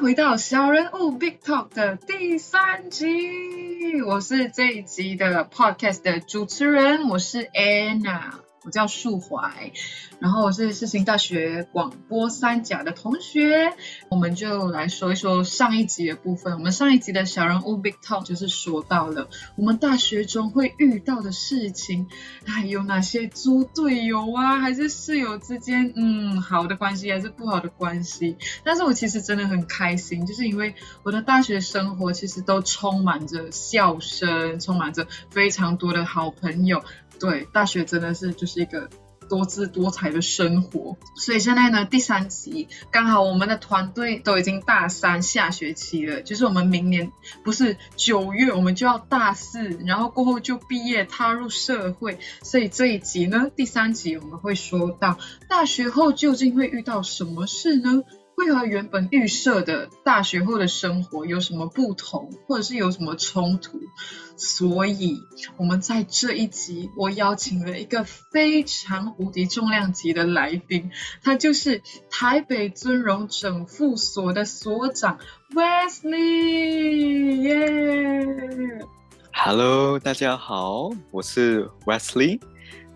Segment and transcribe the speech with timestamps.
[0.00, 8.32] 回到小人物 Big Talk 的第三集，我是这一集的 Podcast 的主持人，我是 Anna，
[8.70, 9.72] 我叫树怀。
[10.20, 13.74] 然后我是世新大学广播三甲的同学，
[14.08, 16.52] 我们就来说一说上一集的部分。
[16.52, 22.06] 我们上一集的小人物 Big Talk 就是说到了我们大学中会遇到的事情，
[22.46, 28.36] 还有哪些猪队友啊，还是室友之间嗯好的关系，还是不好的关系。
[28.62, 36.84] 但是我其实真的很开心，就是因为我的大学生活其实都充满着笑声，充满着非常多的好朋友。
[37.20, 38.88] 对，大学真的是就是一个。
[39.28, 47.12] 多姿多彩的生活，所以现在呢，第三集刚好我们的团队都已经大三下学期了，就是我们明年
[47.44, 55.16] 不是九月，我们就要大四，然后过后就毕业踏入社会，所以这一集呢，第三集我们会说到
[55.48, 58.02] 大学后究竟会遇到什么事呢？
[58.40, 63.78] 会和原本预设的大学后的生活有什么不同，或者是有什么冲突？
[64.34, 65.20] 所以，
[65.58, 70.90] 我们在这一集，我邀请了一个非常无敌重量级的来宾，
[71.22, 75.18] 他就是台北尊荣整复所的所长
[75.54, 77.42] Wesley。
[77.42, 78.80] 耶
[79.34, 82.40] ！Hello，大家好，我是 Wesley，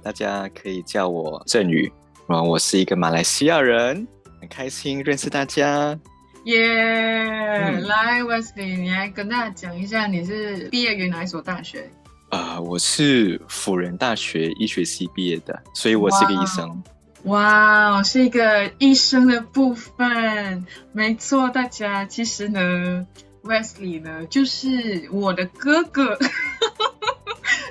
[0.03, 1.93] 大家可以叫我振宇。
[2.29, 4.09] 啊，我是一个马来西亚人。
[4.45, 5.99] 很开心认识大家，
[6.45, 6.59] 耶！
[6.61, 11.91] 来，Wesley，你来跟大家讲一下，你是毕业于哪一所大学？
[12.29, 16.83] 啊，我是辅仁大学医学系毕业的，所以我是个医生。
[17.23, 21.49] 哇，是一个医生的部分，没错。
[21.49, 23.07] 大家其实呢
[23.45, 26.19] ，Wesley 呢就是我的哥哥。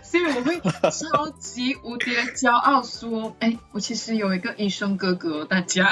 [0.01, 0.59] 所以我会
[0.91, 5.91] 超级无敌的骄傲说，哎，我其实有一个医生哥哥，大家。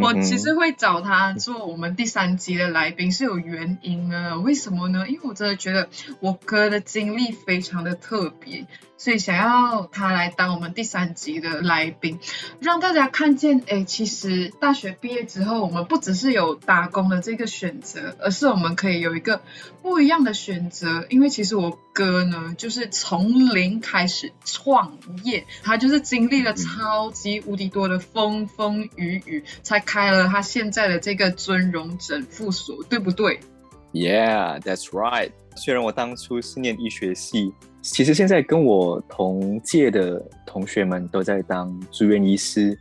[0.00, 5.08] 我其实会找他做我们第三集的来宾是有原因的，为什么呢？
[5.08, 5.88] 因为我真的觉得
[6.20, 8.66] 我哥的经历非常的特别。
[8.98, 12.18] 所以想要他来当我们第三集的来宾，
[12.60, 19.42] 让大家看见，哎，其实大学毕业之后，我们不只是有打工的这个选择，而是我们可以有一个
[19.82, 21.04] 不一样的选择。
[21.10, 33.38] 因为其实我哥呢，就是从零开始创业，他就是经历了超级无敌多的风风雨雨，才开了他现在的这个尊荣整复所，对不对
[33.92, 35.30] ？Yeah, that's right.
[35.56, 37.52] 虽然我当初是念医学系。
[37.82, 42.76] 其实现在跟我同届的同学们都在当住院医师，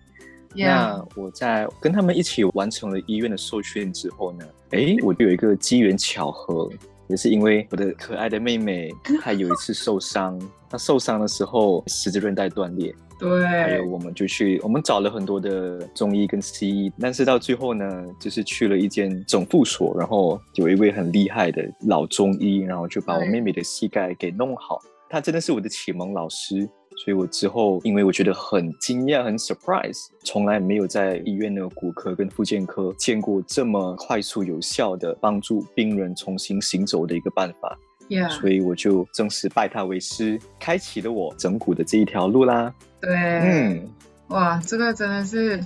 [0.55, 6.67] 那我在跟他们一起完成了医院的授训之后呢，哎，我就有一个机缘巧合，
[7.07, 8.89] 也是因为我的可爱的妹妹，
[9.21, 10.39] 她有一次受伤，
[10.69, 12.93] 她受伤的时候十字韧带断裂。
[13.17, 17.85] 对，还有我们就去，我们找了很多的中医跟西医，但是到最后呢，
[18.19, 24.81] 就是去了一间总复所，然后有一位很厉害的老中医，然后就把我妹妹的膝盖给弄好。
[25.09, 26.67] 他真的是我的启蒙老师，
[26.97, 37.77] 所以我之后因为我觉得很惊讶、很 surprise，从来没有在医院的骨科跟复健科见过这么快速有效的帮助病人重新行走的一个办法。
[38.29, 42.71] 所以我就正式拜他为师，开启了我整骨的这一条路啦。
[43.01, 43.89] 对，嗯，
[44.27, 45.59] 哇，这个真的是。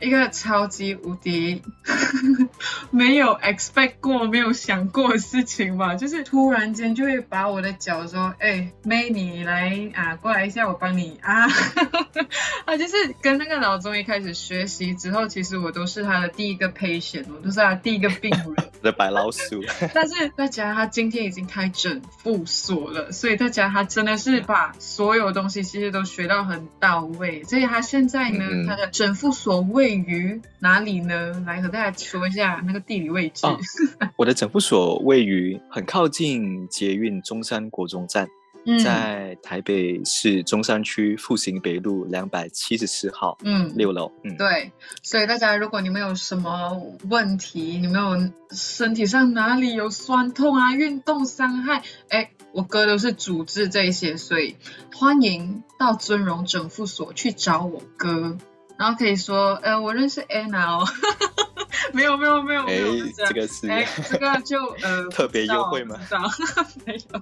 [0.00, 1.62] 一个超级无敌
[2.90, 11.46] 没有 expect 过、没有想过的事情吧，就是突然间就会把我的脚说：“哎，妹，你来啊，过来一下，我帮你啊。
[12.64, 18.54] ”啊，就是跟那个老中医开始学习之后，其实我都是他的第一个 patient，我都是他第一个病人。
[18.82, 19.64] 的白老鼠。
[19.92, 27.42] 但是大家他今天已经开诊复所了，所以大家他真的是把所有东西其实都学到很到位。
[27.42, 29.87] 所以他现在呢，他的诊复所位。
[29.88, 31.42] 位于哪里呢？
[31.46, 33.46] 来和大家说一下那个地理位置。
[34.16, 38.28] 我的整复所位于很靠近捷运中山国中站，
[38.84, 44.12] 在台北市中山区复兴北路两百七十四号，嗯，六楼。
[44.24, 44.70] 嗯，对。
[45.02, 54.56] 所以大家，如果你们有什么问题，你们有身体上哪里有酸痛啊，运动伤害，哎，我哥都是主治这些，所以
[54.94, 58.36] 欢迎到尊荣整复所去找我哥。
[58.78, 60.86] 然后可以说，呃，我认识 Anna 哦，
[61.92, 65.98] 没有没有没有没有，这个是，哎，这个就呃 特别优惠吗？
[66.86, 67.20] 没有。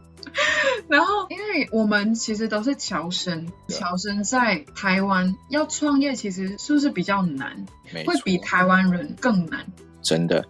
[0.87, 7.64] 然后，因为我们其实都是侨生，侨生在台湾要创业，其实是不是比较难？
[8.05, 9.64] 会比台湾人更难？
[10.03, 10.44] 真的，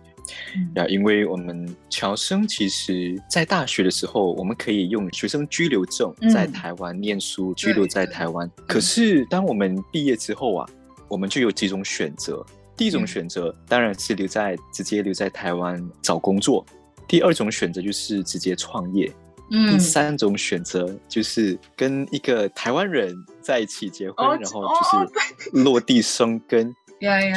[0.74, 8.50] 呀，因为我们侨生其实，在大学的时候，我们可以用学生居留证在台湾念书，居留在台湾。
[8.66, 10.68] 可是，当我们毕业之后啊。
[11.08, 12.44] 我们就有几种选择，
[12.76, 16.64] 第一种选择当然是留在直接留在台湾找工作，
[17.08, 19.12] 第二种选择就是直接创业，
[19.50, 19.72] 嗯。
[19.72, 26.74] 第三种选择就是跟一个台湾人在一起结婚，哦然后就是落地生根，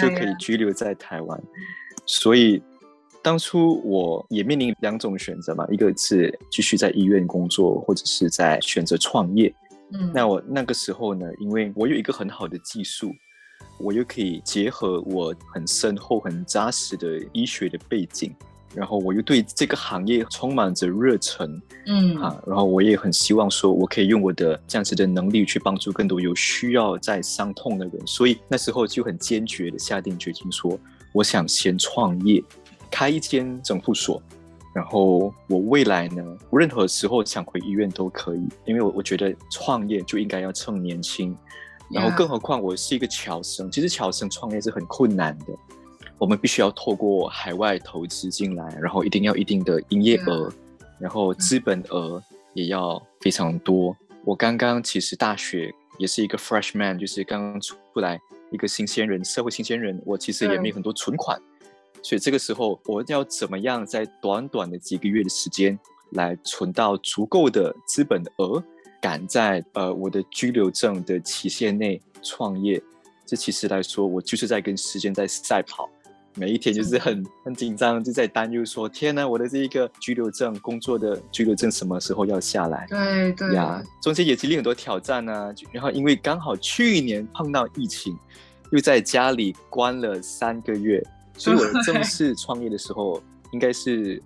[0.01, 1.41] 就可以居留在台湾。
[2.05, 2.61] 所以
[3.21, 9.53] 当初我也面临两种选择嘛，一个是继续在医院工作，或者是在选择创业。
[9.93, 10.11] 嗯。
[10.13, 13.13] 那我那个时候呢，因为我有一个很好的技术，
[13.77, 18.35] 我又可以结合我很深厚、很扎实的医学的背景，
[18.75, 30.77] 然后我又对这个行业充满着热忱嗯啊，然后我也很希望说，我可以用我的这样子的能力去帮助更多有需要在伤痛的人，所以那时候就很坚决的下定决心说，
[31.13, 32.43] 我想先创业，
[32.91, 34.21] 开一间整复所。
[34.71, 41.35] 然后我未来呢，任何时候想回医院都可以，因为我我觉得创业就应该要趁年轻，
[41.91, 45.45] 然后更何况我是一个侨生，其实侨生创业是很困难的，
[46.17, 50.51] 我们必须要透过海外投资进来，然后一定要一定的营业额，
[50.99, 52.21] 然后资本额
[52.53, 53.95] 也要非常多。
[54.23, 58.19] 我刚刚其实大学也是一个 freshman，就是刚刚出来
[58.51, 61.41] 一个新鲜人，社会新鲜人，我其实也没有很多存款，
[62.03, 65.79] 所以这个时候我要怎么样在短短的几个月的时间
[66.11, 68.63] 来存到足够的资本额，
[69.01, 72.81] 赶在呃我的居留证的期限内创业？
[73.25, 75.89] 这其实来说，我就是在跟时间在赛跑。
[76.35, 82.85] 每一天就是很很紧张，就在担忧说：天呐，我的这一个居留证工作的居留证什么时候要下来？
[82.89, 85.53] 对对呀，中间也经历很多挑战啊。
[85.71, 88.17] 然后因为刚好去年碰到疫情，
[88.71, 91.03] 又在家里关了三个月，
[91.35, 94.21] 所以我正 式创业的时候应该是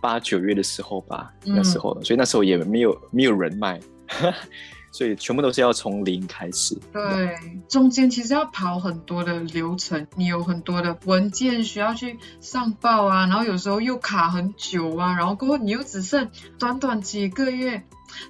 [0.00, 3.80] 八九月的时候吧，那时候，所以那时候也没有没有人脉，
[4.92, 6.74] 所以全部都是要从零开始。
[6.92, 7.36] 对，
[7.68, 17.82] 中间其实要跑很多的流程，你有很多的文件需要去上报啊，然后有时候又卡很久啊，然后过后你又只剩短短几个月。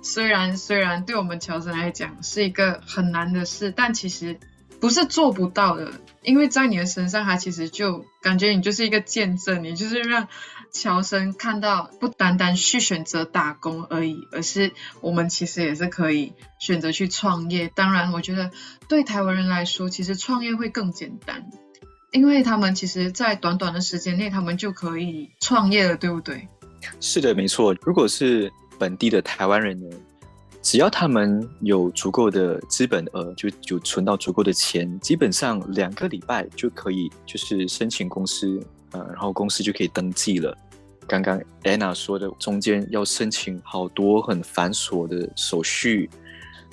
[0.02, 4.40] 虽然虽然对我们乔生来讲是一个很难的事，但其实
[4.81, 10.26] 不是做不到的，因为在你的身上，它其实就感觉你就是一个见证，你就是让
[10.78, 17.70] 乔生看到不单单去选择打工而已，而是我们其实也是可以选择去创业。
[17.75, 18.50] 当然，我觉得
[18.88, 21.49] 对台湾人来说，其实创业会更简单，
[22.12, 26.46] 因为他们其实在短短的时间内，他们就可以创业了，对不对？
[27.00, 27.75] 是的，没错。
[27.81, 29.96] 如果是本地的台湾人呢，
[30.62, 38.61] 只要他们有足够的资本额，就就存到足够的钱，基本上两个礼拜就可以，就是申请公司，
[38.93, 40.56] 呃，然后公司就可以登记了。
[41.08, 46.11] 刚刚 Anna 说的，中间要申请好多很繁琐的手续，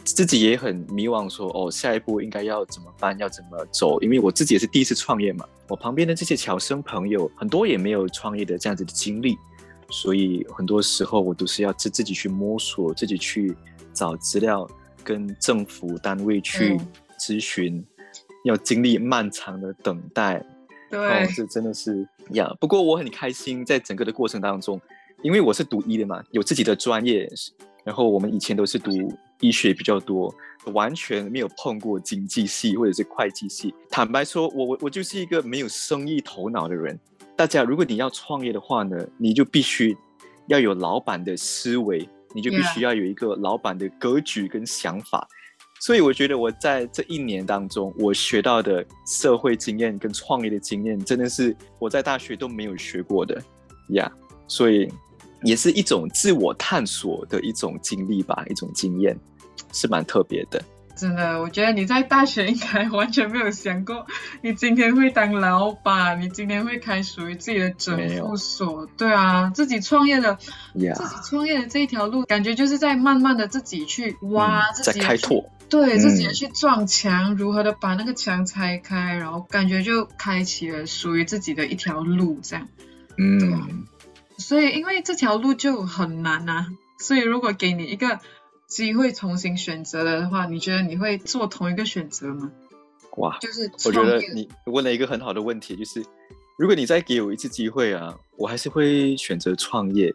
[0.03, 4.01] 自己也很迷惘说，哦，下一步应该要怎么办，要怎么走？
[4.01, 9.38] 因为我自己也是第一次创业嘛，我旁边的这些侨生朋友很多也没有创业的这样子的经历。
[9.89, 13.56] 所以很多时候我都是要自自己去摸索，自己去
[13.94, 14.68] 找资料，
[15.03, 16.88] 跟政府单位去嗯
[17.19, 17.85] 咨询，
[18.44, 20.44] 要经历漫长的等待。
[20.94, 22.56] 对，哦，这真的是呀。
[22.60, 24.80] 不过我很开心，在整个的过程当中，
[25.24, 27.28] 因为我是读医的嘛，有自己的专业，
[27.84, 28.92] 然后我们以前都是读
[29.40, 30.31] 医学比较多，
[30.66, 33.73] 完全没有碰过经济系或者是会计系。
[33.90, 37.00] 坦白说，我我我就是一个没有生意头脑的人。
[37.35, 39.97] 大家，如果你要创业的话呢，你就必须
[40.45, 45.28] 要有老板的思维，你就必须要有一个老板的格局跟想法。
[45.85, 53.37] 所以我觉得我在这一年当中，我学到的社会经验跟创业的经验，真的是我在大学都没有学过的
[53.90, 54.09] 呀。
[54.47, 54.90] 所以
[55.42, 59.13] 也是一种自我探索的一种经历吧，一种经验，
[59.73, 60.63] 是蛮特别的。
[60.95, 64.07] 真的，我觉得你在大学应该完全没有想过，
[64.42, 68.87] 你今天会当老板，你今天会开属于自己的整复所。
[68.97, 70.37] 对啊，自己创业的
[70.75, 75.44] Yeah 自己创业的这一条路，感觉就是在慢慢的自己去挖，自己去开拓。
[75.73, 82.68] 对嗯自己去撞墙，如何的把那个墙拆开，然后感觉就开启了属于自己的一条路，这样。
[83.18, 83.87] 嗯，
[84.37, 86.68] 所以因为这条路就很难啊，
[86.99, 88.19] 所以如果给你一个
[88.68, 92.51] 机会重新选择的话，你觉得你会做同一个选择吗？
[93.18, 96.06] 哇，就是我觉得你问了一个很好的问题，就是
[96.59, 100.13] 如果你再给我一次机会啊，我还是会选择创业，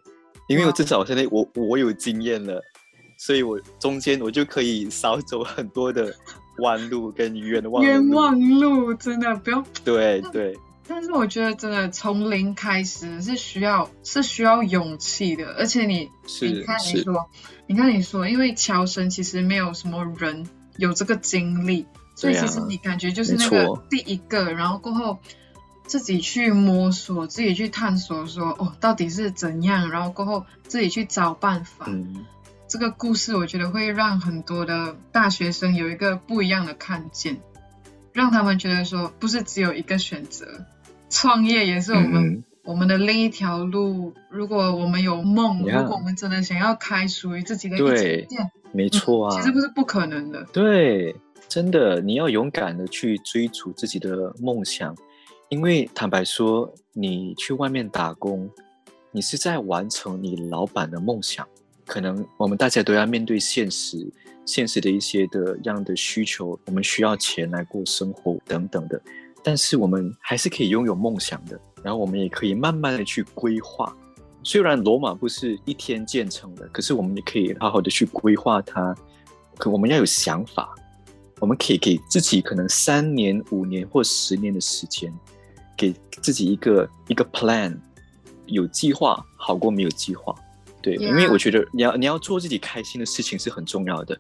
[0.49, 2.63] 因为我至少现在我我有经验了，
[3.19, 6.15] 所以我中间我就可以少走很多的
[6.61, 9.63] 弯路跟冤枉冤枉路真的不用。
[9.85, 10.57] 对对，
[10.87, 16.09] 但是我觉得真的从零开始是需要是需要勇气的，而且你
[16.41, 17.29] 你看你说，
[17.67, 25.19] 你看你说，因为乔生其实没有什么人有这个经历，所以其实你感觉就是那个第一个，然后过后
[25.85, 31.87] 自己去摸索，自己去探索，说哦，到底是怎样，然后过后自己去找办法。
[31.89, 32.25] 嗯，
[32.69, 37.41] 这个故事我觉得会让很多的大学生有一个不一样的看见，
[38.13, 40.67] 让他们觉得说，不是只有一个选择，
[41.09, 44.13] 创业也是我们、嗯我们的另一条路。
[44.29, 50.45] 如果我们有梦如果我们真的想要开属于自己的一对间店，没错啊，其实不是不可能的。
[50.53, 51.17] 对，
[51.49, 54.95] 真的，你要勇敢的去追逐自己的梦想，
[55.49, 58.51] 因为坦白说，你去外面打工，
[59.13, 61.49] 你是在完成你老板的梦想。
[61.89, 64.07] 可能我们大家都要面对现实，
[64.45, 69.01] 现实的一些的样的需求，我们需要钱来过生活等等的。
[69.43, 73.97] 但是我们还是可以拥有梦想的，然后我们也可以慢慢的去规划。
[74.45, 78.95] 虽然罗马不是一天建成的，可是我们也可以好好的去规划它。
[79.57, 80.75] 可我们要有想法，
[81.41, 85.13] 我们可以给自己可能三年、五年或十年的时间，
[85.77, 87.77] 给自己一个一个 plan，
[88.47, 90.35] 有计划好过没有计划。
[90.81, 94.19] 对.因为我觉得你要你要做自己开心的事情是很重要的，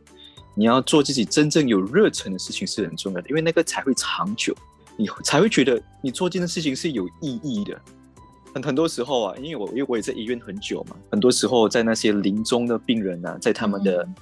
[0.55, 4.55] 你要做自己真正有热忱的事情是很重要的，因为那个才会长久，
[4.97, 7.81] 你才会觉得你做这件事情是有意义的。
[8.55, 14.15] 很很多时候啊，因为我因为我也在医院很久嘛，很多时候在那些临终的病人啊，在他们的嗯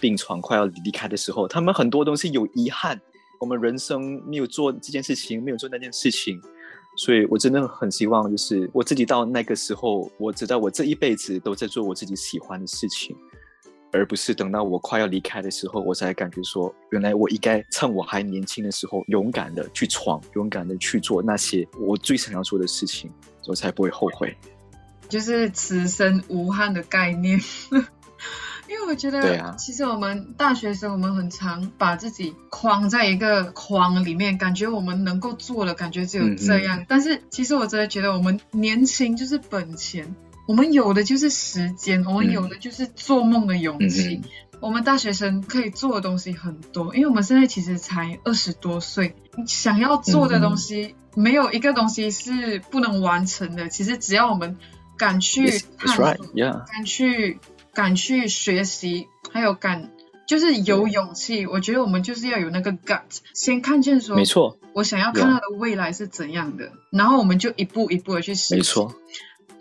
[0.00, 3.00] 病床快要离开的时候，他们很多东西有遗憾，
[3.38, 6.40] 我们人生没有做这件事情，没有做那件事情，
[6.96, 13.16] 所以我真的很希望，就是我自己到那个时候，我知道我这一辈子都在做我自己喜欢的事情，
[13.92, 23.10] 而不是等到我快要离开的时候，我才感觉说，原来我应该趁我还年轻的时候，勇敢的去闯，勇敢的去做那些我最想要做的事情，
[23.46, 24.36] 我才不会后悔。
[25.08, 27.38] 就是此生无憾的概念。
[28.86, 36.84] 我觉得，其实我们大学生，我们很常把自己框在一个框里面，感觉我们能够做的，感觉只有这样。
[36.88, 40.14] 但是其实我真的觉得，我们年轻就是本钱，
[40.46, 44.20] 我们有的就是时间，我们有的就是做梦的勇嗯气。
[44.22, 53.68] 嗯我们大学生可以做的东西很多，因为我们现在其实才二十多岁，你想要做的东西、没有一个东西是不能完成的。
[53.68, 54.56] 其实只要我们
[54.96, 56.14] 敢去探索.
[56.72, 57.38] 敢去
[57.74, 59.90] 敢去学习，还有敢
[60.26, 61.46] 就是有勇气。
[61.46, 63.02] 我觉得我们就是要有那个 gut，
[63.34, 68.58] 先看见说，没错，我想要看到的未来是怎样的，然后我们就一步一步的去实现。
[68.58, 68.94] 没错，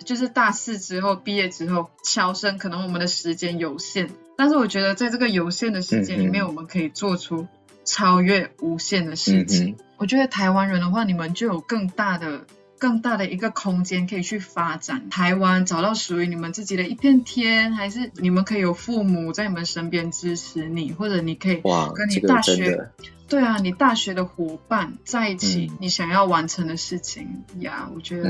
[0.05, 7.47] 就是大四之后毕业之后，乔生可能我们的时间有限，但是我觉得在这个有限的时间里面，嗯嗯我们可以做出
[7.83, 9.71] 超越无限的事情。
[9.71, 12.45] 嗯我觉得台湾人的话，你们就有更大的。
[12.83, 21.61] 更大的一个空间可以去发展台湾，找到属于你们自己的一片天，还是你们可以有父母在你们身边支持你，或者你可以，
[21.95, 22.89] 跟你大学，
[23.29, 27.25] 对啊，你大学的伙伴在一起，嗯你想要完成的事情
[27.61, 28.29] 呀我觉得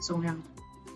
[0.00, 0.32] 重要。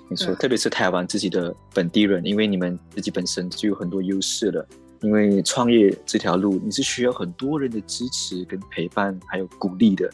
[0.09, 4.65] 没错，特别是台湾自己的本地人，因为你们自己本身就有很多优势了。
[5.01, 10.09] 因为创业这条路，你是需要很多人的支持、跟陪伴，还有鼓励的。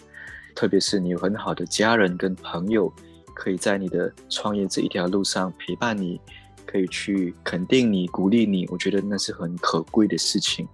[0.55, 2.93] 特别是你有很好的家人跟朋友，
[3.35, 6.21] 可以在你的创业这一条路上陪伴你，
[6.67, 8.67] 可以去肯定你、鼓励你。
[8.69, 10.67] 我觉得那是很可贵的事情。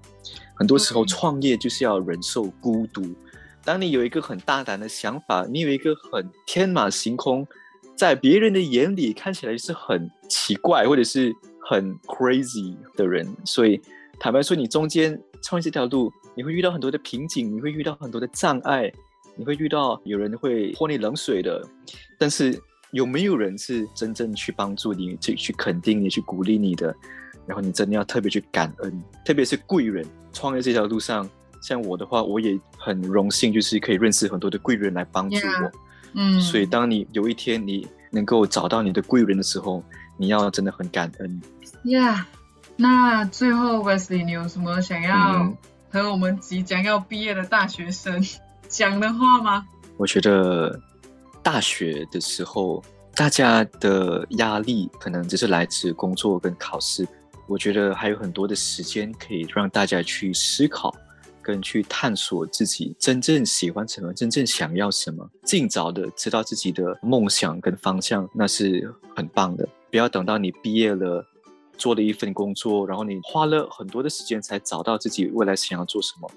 [0.55, 3.03] 很多时候创业就是要忍受孤独。
[3.65, 7.47] 当你有一个很大胆的想法，你有一个很天马行空，
[7.97, 11.35] 在别人的眼里看起来是很奇怪或者是
[11.69, 13.81] 很 crazy 的人，所以
[14.19, 18.91] 坦白说，你中间创业这条路，你会遇到很多的瓶颈，你会遇到很多的障碍，
[19.39, 21.65] 你会遇到有人会泼你冷水的，
[22.19, 26.95] 但是有没有人是真正去帮助你、去去肯定你、去鼓励你的？
[27.47, 30.05] 然后你真的要特别去感恩，特别是贵人。
[30.33, 31.27] 创业这条路上，
[31.63, 35.73] 像我的话，我也很荣幸，就是可以认识很多的贵人来帮助我。
[36.15, 39.83] 嗯，所以，当你有一天你能够找到你的贵人的时候，
[40.19, 41.41] 你要真的很感恩。
[41.85, 42.25] Yeah，
[42.77, 45.57] 那最后 Wesley，你有什么想要嗯
[45.91, 48.23] 和我们即将要毕业的大学生
[48.69, 49.67] 讲的话吗？
[49.97, 50.79] 我觉得
[51.43, 52.85] 大学的时候，
[53.15, 57.09] 大家的压力可能只是来自工作跟考试。
[57.47, 60.95] 我觉得还有很多的时间可以让大家去思考，
[61.41, 69.67] 跟去探索自己真正喜欢什么，真正想要什么，尽早的知道自己的梦想跟方向，那是很棒的。
[69.91, 71.25] 不要等到你毕业了，
[71.79, 76.31] 做了一份工作，然后你花了很多的时间才找到自己未来想要做什么。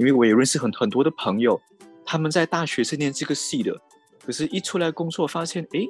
[0.00, 1.60] 因为我也认识很很多的朋友，
[2.06, 3.78] 他们在大学是念这个系的，
[4.24, 5.86] 可是一出来工作发现，诶，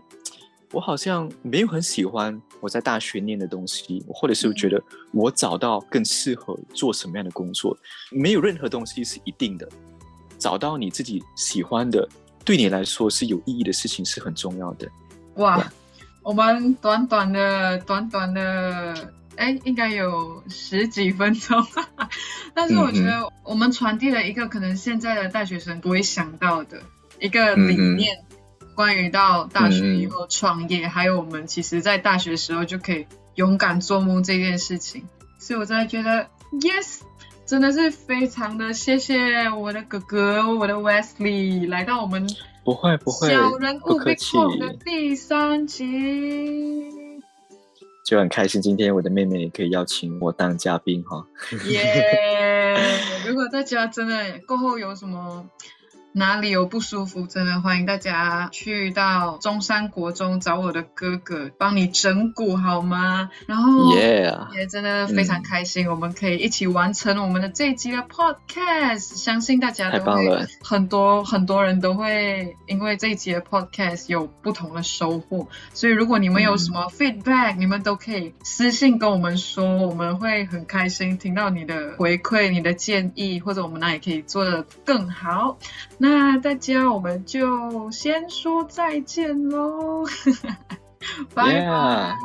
[0.73, 7.79] 我好像没有很喜欢我在大学念的东西，或者是觉得我找到更适合做什么样的工作。
[8.11, 9.69] 没有任何东西是一定的，
[10.37, 12.09] 找到你自己喜欢的，
[12.45, 14.89] 对你来说是有意义的事情是很重要的。
[15.37, 15.73] 哇，
[16.25, 21.67] 我们短短的、短短的，哎，应该有十几分钟，
[22.53, 26.83] 但是我觉得我们传递了一个可能现在的大学生不会想到的
[27.19, 28.19] 一个理念，
[28.75, 33.07] 关于到大学以后创业，还有我们其实在大学时候就可以
[33.37, 36.29] 勇敢做梦这件事情，所以我真的觉得
[36.61, 37.01] ，yes。
[37.47, 42.25] 真的是非常的谢谢我的哥哥，我的 Wesley 来到我们
[42.63, 46.93] 不会不会小人物 Big Talk 的第三集，
[48.11, 48.61] 就很开心。
[48.61, 51.25] 今天我的妹妹也可以邀请我当嘉宾哈。
[51.71, 52.77] 耶！
[53.25, 55.49] 如果大家真的过后有什么。
[56.13, 63.31] 哪里有不舒服，真的欢迎大家去到中山国中找我的哥哥帮你整蛊好吗？
[63.47, 69.17] 然后也真的非常开心，我们可以一起完成我们的这一集的 podcast。
[69.17, 75.49] 相信大家都会很多很多人都会因为这一集的 podcast 有不同的收获。
[75.75, 85.57] 所以如果你们有什么 feedback，你们都可以私信跟我们说，我们会很开心听到你的回馈、你的建议，或者我们哪里可以做的更好。
[86.03, 90.03] 那大家，我们就先说再见喽，
[91.35, 92.17] 拜拜，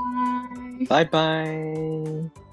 [0.87, 2.44] 拜拜。